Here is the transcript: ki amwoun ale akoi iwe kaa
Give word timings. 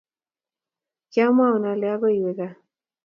ki 1.11 1.19
amwoun 1.27 1.63
ale 1.71 1.85
akoi 1.93 2.15
iwe 2.19 2.31
kaa 2.37 2.55